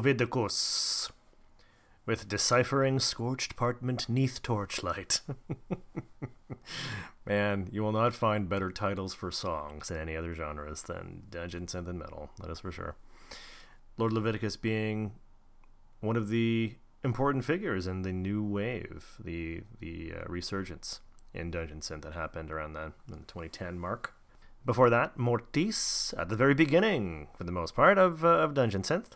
Lord 0.00 1.10
with 2.06 2.28
deciphering 2.28 3.00
scorched 3.00 3.56
parchment 3.56 4.08
neath 4.08 4.42
torchlight. 4.42 5.20
Man, 7.26 7.68
you 7.72 7.82
will 7.82 7.92
not 7.92 8.14
find 8.14 8.48
better 8.48 8.70
titles 8.70 9.14
for 9.14 9.30
songs 9.30 9.90
in 9.90 9.96
any 9.96 10.16
other 10.16 10.34
genres 10.34 10.82
than 10.82 11.22
Dungeon 11.30 11.66
Synth 11.66 11.88
and 11.88 11.98
Metal, 11.98 12.30
that 12.40 12.50
is 12.50 12.60
for 12.60 12.70
sure. 12.70 12.96
Lord 13.96 14.12
Lovidicus 14.12 14.60
being 14.60 15.12
one 16.00 16.16
of 16.16 16.28
the 16.28 16.74
important 17.02 17.44
figures 17.44 17.86
in 17.86 18.02
the 18.02 18.12
new 18.12 18.42
wave, 18.42 19.16
the 19.22 19.62
the 19.80 20.12
uh, 20.16 20.24
resurgence 20.26 21.00
in 21.32 21.50
Dungeon 21.50 21.80
Synth 21.80 22.02
that 22.02 22.12
happened 22.12 22.50
around 22.50 22.74
the, 22.74 22.92
the 23.06 23.16
2010 23.16 23.78
mark. 23.78 24.14
Before 24.64 24.88
that, 24.88 25.18
Mortiis 25.18 26.14
at 26.18 26.28
the 26.28 26.36
very 26.36 26.54
beginning, 26.54 27.28
for 27.36 27.44
the 27.44 27.52
most 27.52 27.74
part, 27.74 27.98
of, 27.98 28.24
uh, 28.24 28.28
of 28.28 28.54
Dungeon 28.54 28.82
Synth, 28.82 29.12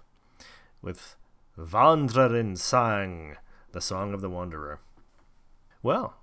with 0.82 1.16
Wanderin 1.56 2.56
Sang, 2.56 3.36
the 3.72 3.80
Song 3.80 4.14
of 4.14 4.20
the 4.20 4.30
Wanderer. 4.30 4.80
Well, 5.82 6.16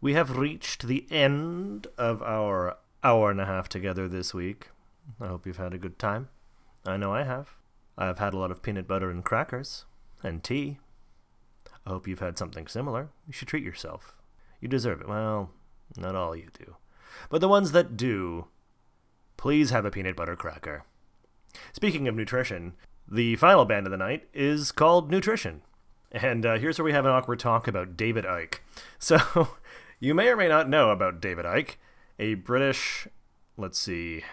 we 0.00 0.14
have 0.14 0.38
reached 0.38 0.86
the 0.86 1.06
end 1.10 1.86
of 1.96 2.22
our 2.22 2.76
hour 3.02 3.30
and 3.30 3.40
a 3.40 3.46
half 3.46 3.68
together 3.68 4.08
this 4.08 4.32
week. 4.32 4.68
I 5.20 5.26
hope 5.26 5.46
you've 5.46 5.56
had 5.56 5.74
a 5.74 5.78
good 5.78 5.98
time. 5.98 6.28
I 6.86 6.96
know 6.96 7.12
I 7.12 7.22
have. 7.24 7.56
I've 7.96 8.18
had 8.18 8.34
a 8.34 8.38
lot 8.38 8.50
of 8.50 8.62
peanut 8.62 8.86
butter 8.86 9.10
and 9.10 9.24
crackers, 9.24 9.84
and 10.22 10.42
tea. 10.42 10.78
I 11.86 11.90
hope 11.90 12.06
you've 12.06 12.20
had 12.20 12.38
something 12.38 12.66
similar. 12.66 13.08
You 13.26 13.32
should 13.32 13.48
treat 13.48 13.64
yourself. 13.64 14.14
You 14.60 14.68
deserve 14.68 15.00
it. 15.00 15.08
Well, 15.08 15.50
not 15.96 16.14
all 16.14 16.36
you 16.36 16.48
do. 16.56 16.76
But 17.30 17.40
the 17.40 17.48
ones 17.48 17.72
that 17.72 17.96
do, 17.96 18.46
please 19.36 19.70
have 19.70 19.84
a 19.84 19.90
peanut 19.90 20.16
butter 20.16 20.36
cracker. 20.36 20.84
Speaking 21.72 22.06
of 22.06 22.14
nutrition, 22.14 22.74
the 23.10 23.36
final 23.36 23.64
band 23.64 23.86
of 23.86 23.90
the 23.90 23.96
night 23.96 24.28
is 24.32 24.72
called 24.72 25.10
Nutrition. 25.10 25.62
And 26.12 26.44
uh, 26.44 26.58
here's 26.58 26.78
where 26.78 26.84
we 26.84 26.92
have 26.92 27.04
an 27.04 27.10
awkward 27.10 27.38
talk 27.38 27.68
about 27.68 27.96
David 27.96 28.24
Icke. 28.24 28.58
So, 29.00 29.50
you 30.00 30.12
may 30.14 30.28
or 30.28 30.36
may 30.36 30.48
not 30.48 30.68
know 30.68 30.90
about 30.90 31.20
David 31.20 31.44
Icke, 31.44 31.76
a 32.18 32.34
British, 32.34 33.06
let's 33.56 33.78
see, 33.78 34.24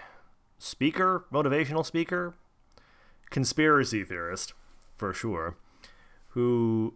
speaker, 0.58 1.26
motivational 1.32 1.86
speaker, 1.86 2.36
conspiracy 3.30 4.04
theorist, 4.04 4.54
for 4.96 5.14
sure, 5.14 5.58
who 6.30 6.96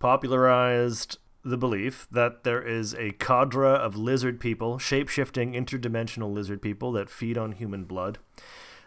popularized 0.00 1.18
the 1.44 1.56
belief 1.56 2.08
that 2.10 2.42
there 2.42 2.62
is 2.62 2.94
a 2.94 3.12
cadre 3.12 3.68
of 3.68 3.96
lizard 3.96 4.40
people, 4.40 4.78
shape 4.78 5.08
shifting 5.08 5.52
interdimensional 5.52 6.32
lizard 6.32 6.60
people 6.60 6.90
that 6.92 7.10
feed 7.10 7.38
on 7.38 7.52
human 7.52 7.84
blood, 7.84 8.18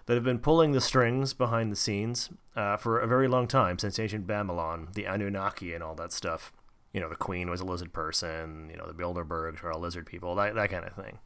that 0.08 0.16
have 0.16 0.24
been 0.24 0.40
pulling 0.40 0.72
the 0.72 0.82
strings 0.82 1.34
behind 1.34 1.72
the 1.72 1.76
scenes 1.76 2.30
uh, 2.56 2.78
for 2.78 3.00
a 3.00 3.08
very 3.08 3.28
long 3.28 3.48
time, 3.48 3.78
since 3.78 4.00
ancient 4.00 4.26
Babylon, 4.26 4.88
the 4.96 5.06
Anunnaki, 5.06 5.74
and 5.74 5.84
all 5.84 5.96
that 5.96 6.12
stuff. 6.12 6.52
You 6.94 7.02
know, 7.02 7.10
the 7.10 7.16
queen 7.16 7.50
was 7.50 7.62
a 7.62 7.66
lizard 7.66 7.94
person, 7.94 8.70
you 8.72 8.78
know, 8.78 8.88
the 8.88 8.94
Bilderbergs 8.94 9.64
are 9.64 9.72
all 9.72 9.82
lizard 9.82 10.06
people, 10.06 10.34
that, 10.36 10.56
that 10.56 10.70
kind 10.70 10.86
of 10.86 10.94
thing. 10.94 11.20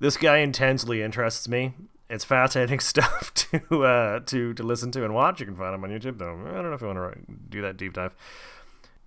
This 0.00 0.16
guy 0.16 0.38
intensely 0.38 1.02
interests 1.02 1.46
me. 1.46 1.74
It's 2.08 2.24
fascinating 2.24 2.80
stuff 2.80 3.32
to 3.34 3.84
uh, 3.84 4.20
to 4.20 4.52
to 4.54 4.62
listen 4.62 4.90
to 4.92 5.04
and 5.04 5.14
watch. 5.14 5.38
You 5.38 5.46
can 5.46 5.54
find 5.54 5.74
him 5.74 5.84
on 5.84 5.90
YouTube. 5.90 6.18
Though 6.18 6.32
I 6.32 6.54
don't 6.54 6.70
know 6.70 6.72
if 6.72 6.80
you 6.80 6.88
want 6.88 6.98
to 6.98 7.34
do 7.48 7.62
that 7.62 7.76
deep 7.76 7.92
dive, 7.92 8.14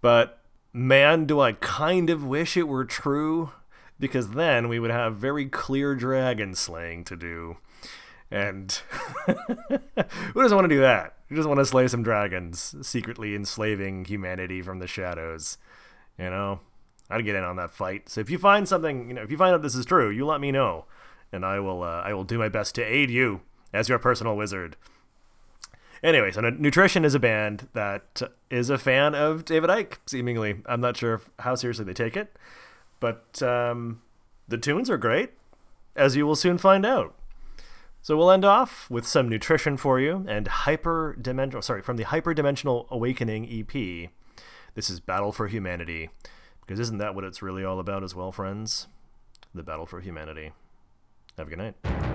but 0.02 0.40
man, 0.72 1.26
do 1.26 1.42
I 1.42 1.54
kind 1.54 2.10
of 2.10 2.24
wish 2.24 2.56
it 2.56 2.68
were 2.68 2.86
true, 2.86 3.52
because 4.00 4.32
then 4.32 4.70
we 4.70 4.80
would 4.80 4.92
have 4.92 5.18
very 5.18 5.48
clear 5.48 5.96
dragon 5.96 6.56
slaying 6.56 7.04
to 7.06 7.16
do. 7.16 7.58
And 8.32 8.72
who 9.26 10.42
doesn't 10.42 10.56
want 10.56 10.70
to 10.70 10.76
do 10.76 10.82
that? 10.82 11.14
Who 11.30 11.36
doesn't 11.36 11.50
want 11.50 11.60
to 11.60 11.66
slay 11.66 11.88
some 11.88 12.04
dragons, 12.04 12.76
secretly 12.82 13.36
enslaving 13.36 14.06
humanity 14.06 14.62
from 14.62 14.80
the 14.80 14.88
shadows? 14.88 15.58
You 16.18 16.30
know, 16.30 16.60
I'd 17.10 17.26
get 17.26 17.36
in 17.36 17.44
on 17.44 17.56
that 17.58 17.72
fight. 17.72 18.10
So 18.10 18.22
if 18.22 18.30
you 18.30 18.38
find 18.38 18.68
something, 18.68 19.08
you 19.08 19.14
know, 19.14 19.22
if 19.22 19.32
you 19.32 19.38
find 19.38 19.54
out 19.54 19.62
this 19.62 19.76
is 19.76 19.86
true, 19.86 20.10
you 20.10 20.26
let 20.26 20.42
me 20.42 20.52
know, 20.52 20.86
and 21.32 21.46
I 21.46 21.60
will, 21.60 21.84
uh, 21.84 22.02
I 22.02 22.14
will 22.14 22.24
do 22.24 22.38
my 22.38 22.50
best 22.50 22.76
to 22.76 22.84
aid 22.84 23.10
you 23.10 23.42
as 23.74 23.90
your 23.90 24.00
personal 24.00 24.36
wizard. 24.36 24.76
Anyway, 26.04 26.32
so 26.32 26.42
Nutrition 26.42 27.04
is 27.04 27.16
a 27.16 27.20
band 27.20 27.68
that 27.74 28.22
is 28.52 28.70
a 28.70 28.78
fan 28.78 29.16
of 29.16 29.46
David 29.46 29.70
Icke, 29.70 29.98
seemingly. 30.06 30.62
I'm 30.66 30.82
not 30.82 30.98
sure 30.98 31.22
how 31.40 31.56
seriously 31.56 31.86
they 31.86 31.94
take 31.94 32.16
it, 32.16 32.36
but 33.00 33.42
um, 33.42 34.02
the 34.48 34.58
tunes 34.58 34.90
are 34.90 34.98
great, 34.98 35.32
as 35.96 36.16
you 36.16 36.28
will 36.28 36.36
soon 36.36 36.58
find 36.58 36.86
out. 36.86 37.16
So 38.06 38.15
we'll 38.15 38.30
end 38.30 38.45
off 38.45 38.88
with 38.91 39.07
some 39.07 39.27
nutrition 39.27 39.77
for 39.77 39.99
you 39.99 40.26
and 40.27 40.48
hyper 40.48 41.18
dimensional. 41.19 41.64
Sorry, 41.64 41.82
from 41.82 41.98
the 41.98 42.03
Hyper 42.03 42.36
Dimensional 42.36 42.86
Awakening 42.91 43.45
EP. 43.52 44.11
This 44.76 44.91
is 44.91 44.99
Battle 44.99 45.32
for 45.32 45.48
Humanity, 45.48 46.11
because 46.61 46.80
isn't 46.80 46.99
that 46.99 47.15
what 47.15 47.23
it's 47.23 47.41
really 47.41 47.65
all 47.65 47.80
about 47.80 48.03
as 48.03 48.14
well, 48.14 48.32
friends? 48.32 48.86
The 49.56 49.64
battle 49.64 49.88
for 49.88 50.02
humanity. 50.02 50.52
Have 51.36 51.48
a 51.48 51.49
good 51.49 51.57
night. 51.57 52.15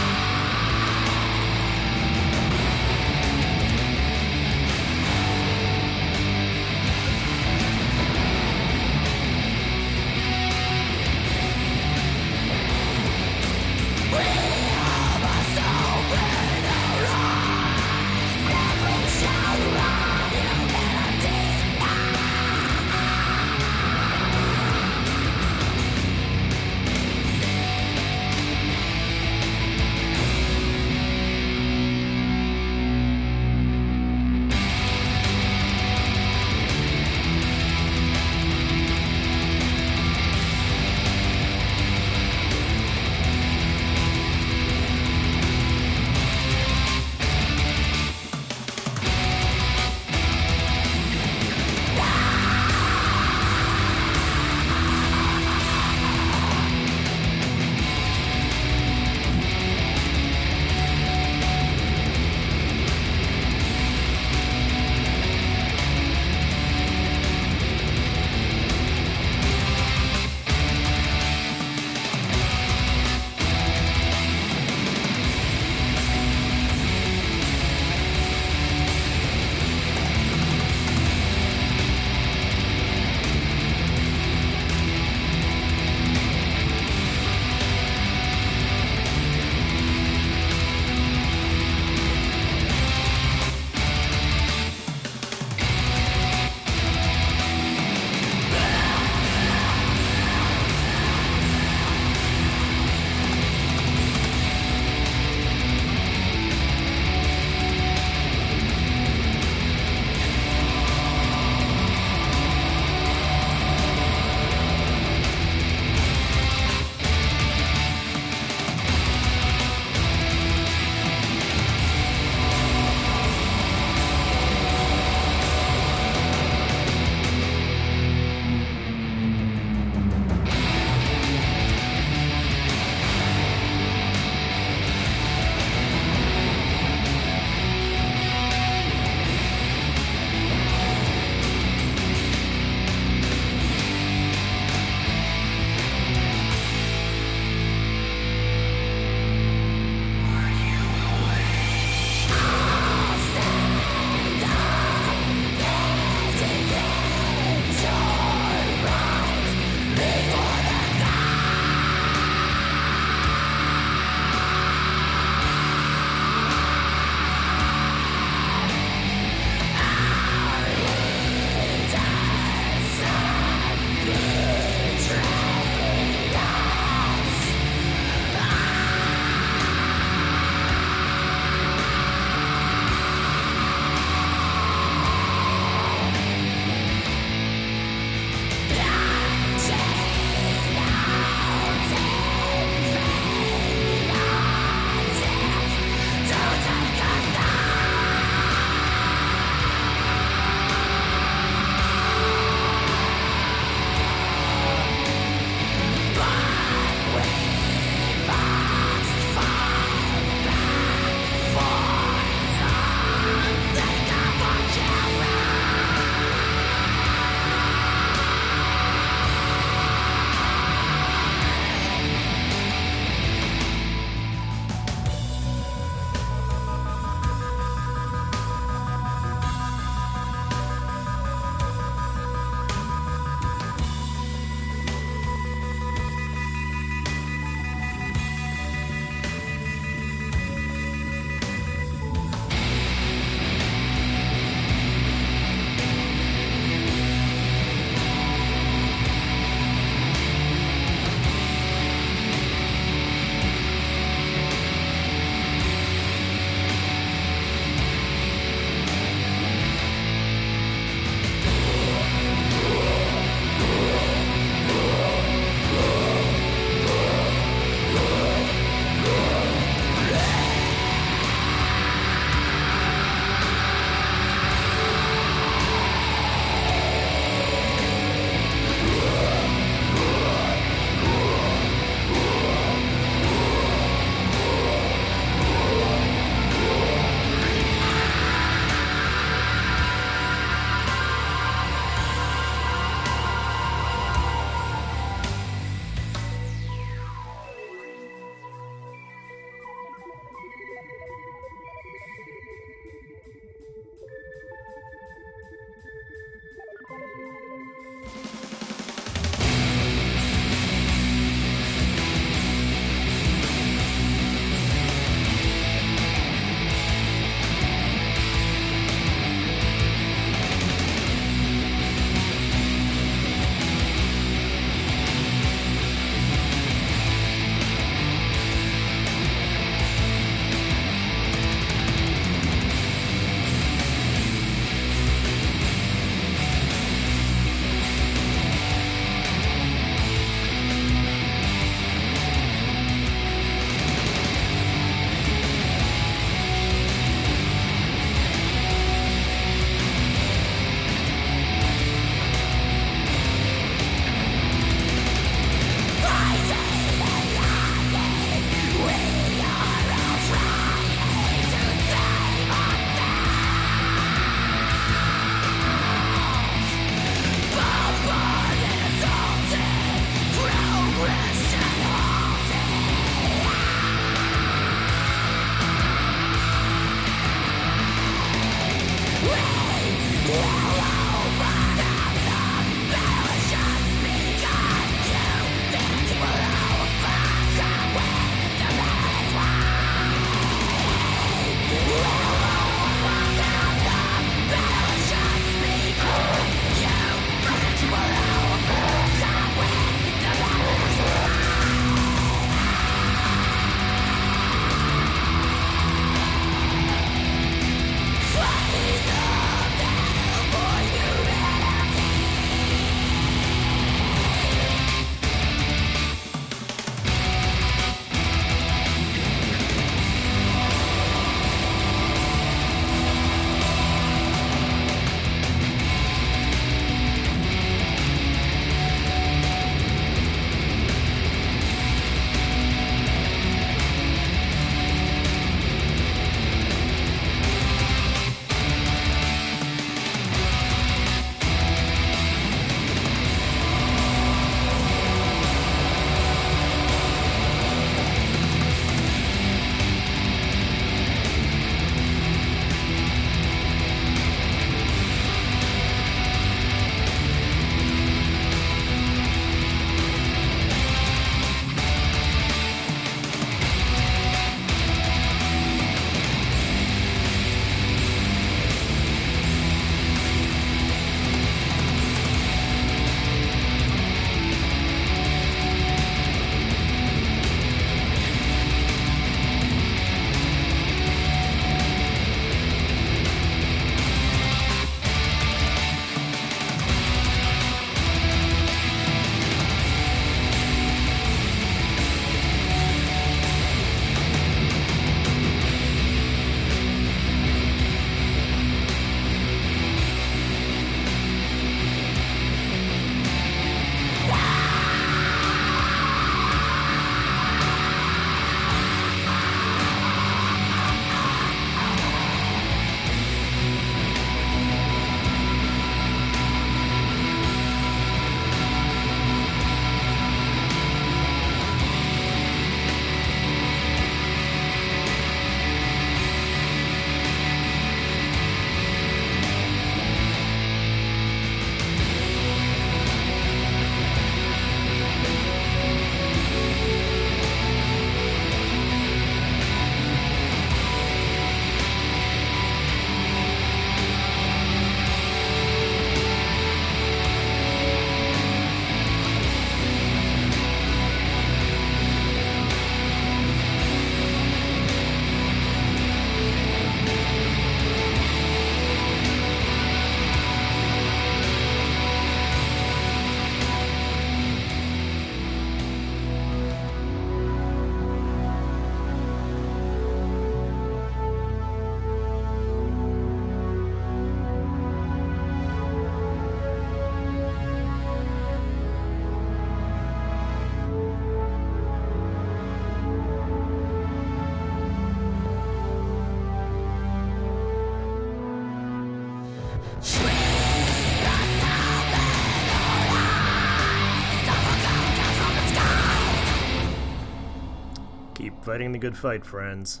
Fighting 598.72 598.92
the 598.92 598.98
good 598.98 599.18
fight, 599.18 599.44
friends. 599.44 600.00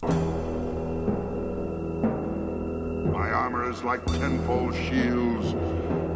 My 0.00 0.10
armor 3.32 3.68
is 3.68 3.82
like 3.82 4.06
tenfold 4.06 4.76
shields. 4.76 5.56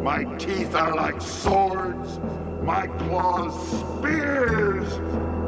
My 0.01 0.23
teeth 0.37 0.73
are 0.73 0.95
like 0.95 1.19
swords. 1.21 2.19
My 2.63 2.87
claws 2.87 3.53
spears. 3.97 4.87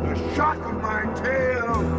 The 0.03 0.35
shock 0.35 0.57
of 0.65 0.81
my 0.81 1.05
tail 1.23 1.96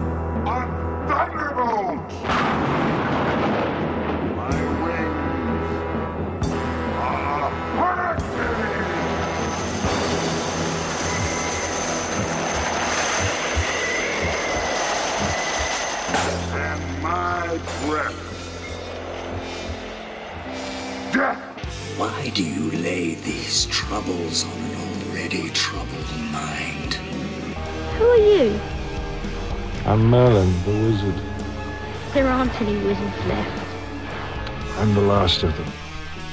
my 17.59 17.86
breath 17.86 18.28
death. 21.12 21.39
Why 21.98 22.30
do 22.35 22.44
you 22.44 22.70
lay 22.78 23.14
these 23.14 23.66
troubles 23.66 24.44
on 24.44 24.52
an 24.52 24.74
already 24.76 25.51
troubled 25.51 26.06
mind? 26.30 26.94
Who 27.97 28.05
are 28.05 28.16
you? 28.16 28.60
I'm 29.85 30.05
Merlin, 30.06 30.52
the 30.64 30.70
wizard. 30.70 31.20
There 32.14 32.28
aren't 32.28 32.60
any 32.60 32.76
wizards 32.85 33.26
left. 33.26 33.66
I'm 34.78 34.94
the 34.94 35.01
last 35.01 35.43
of 35.43 35.56
them. 35.56 35.72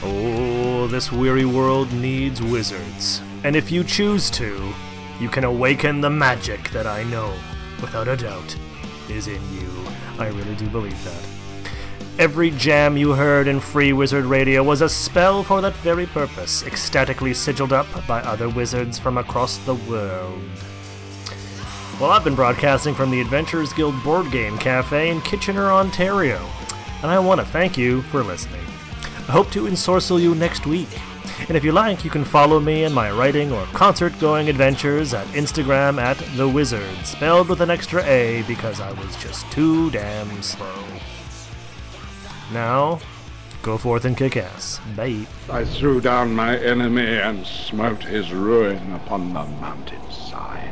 Oh, 0.03 0.87
this 0.87 1.11
weary 1.11 1.45
world 1.45 1.91
needs 1.93 2.41
wizards. 2.41 3.21
And 3.43 3.55
if 3.55 3.71
you 3.71 3.83
choose 3.83 4.29
to, 4.31 4.73
you 5.19 5.29
can 5.29 5.45
awaken 5.45 6.01
the 6.01 6.09
magic 6.09 6.69
that 6.69 6.85
I 6.85 7.03
know, 7.03 7.33
without 7.81 8.07
a 8.07 8.15
doubt, 8.15 8.55
is 9.09 9.27
in 9.27 9.41
you. 9.53 9.74
I 10.19 10.27
really 10.27 10.55
do 10.55 10.67
believe 10.69 11.01
that. 11.03 11.71
Every 12.17 12.49
jam 12.51 12.95
you 12.95 13.11
heard 13.11 13.47
in 13.47 13.59
Free 13.59 13.91
Wizard 13.91 14.23
Radio 14.23 14.63
was 14.63 14.81
a 14.81 14.87
spell 14.87 15.43
for 15.43 15.59
that 15.61 15.75
very 15.77 16.05
purpose, 16.05 16.63
ecstatically 16.65 17.33
sigiled 17.33 17.73
up 17.73 17.87
by 18.07 18.21
other 18.21 18.47
wizards 18.47 18.97
from 18.97 19.17
across 19.17 19.57
the 19.57 19.75
world. 19.75 20.41
Well, 21.99 22.11
I've 22.11 22.23
been 22.23 22.35
broadcasting 22.35 22.95
from 22.95 23.11
the 23.11 23.19
Adventurers 23.19 23.73
Guild 23.73 24.01
Board 24.03 24.31
Game 24.31 24.57
Cafe 24.57 25.09
in 25.09 25.21
Kitchener, 25.21 25.71
Ontario, 25.71 26.39
and 27.01 27.11
I 27.11 27.19
want 27.19 27.41
to 27.41 27.45
thank 27.47 27.77
you 27.77 28.01
for 28.03 28.23
listening. 28.23 28.65
I 29.27 29.31
hope 29.31 29.51
to 29.51 29.65
ensorcel 29.65 30.21
you 30.21 30.35
next 30.35 30.65
week. 30.65 30.89
And 31.47 31.55
if 31.55 31.63
you 31.63 31.71
like, 31.71 32.03
you 32.03 32.09
can 32.09 32.25
follow 32.25 32.59
me 32.59 32.85
in 32.85 32.93
my 32.93 33.11
writing 33.11 33.51
or 33.51 33.65
concert 33.67 34.17
going 34.19 34.49
adventures 34.49 35.13
at 35.13 35.27
Instagram 35.27 36.01
at 36.01 36.17
The 36.35 36.49
Wizard, 36.49 37.05
spelled 37.05 37.49
with 37.49 37.61
an 37.61 37.69
extra 37.69 38.03
A 38.03 38.41
because 38.47 38.81
I 38.81 38.91
was 38.93 39.15
just 39.17 39.49
too 39.51 39.91
damn 39.91 40.41
slow. 40.41 40.83
Now, 42.51 42.99
go 43.61 43.77
forth 43.77 44.05
and 44.05 44.17
kick 44.17 44.37
ass. 44.37 44.79
Bye. 44.95 45.27
I 45.49 45.65
threw 45.65 46.01
down 46.01 46.33
my 46.33 46.57
enemy 46.57 47.17
and 47.19 47.45
smote 47.45 48.03
his 48.03 48.31
ruin 48.33 48.93
upon 48.93 49.33
the 49.33 49.43
mountainside. 49.43 50.71